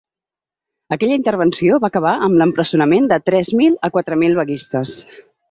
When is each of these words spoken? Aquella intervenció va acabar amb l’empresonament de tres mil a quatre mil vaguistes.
Aquella 0.95 1.17
intervenció 1.19 1.77
va 1.83 1.91
acabar 1.93 2.13
amb 2.29 2.39
l’empresonament 2.43 3.11
de 3.13 3.21
tres 3.29 3.53
mil 3.61 3.77
a 3.91 3.93
quatre 3.99 4.19
mil 4.25 4.37
vaguistes. 4.43 4.97